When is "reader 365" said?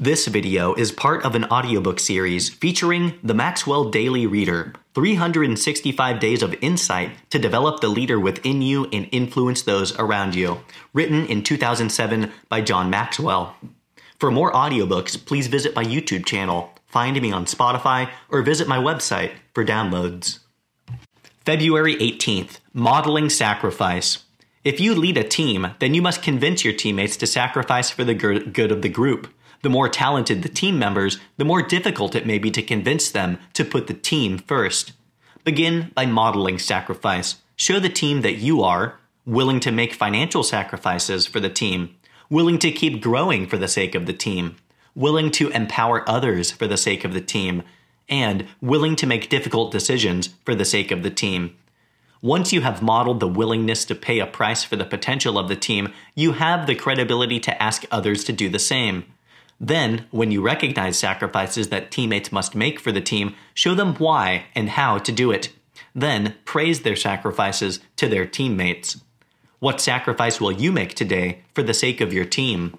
4.28-6.20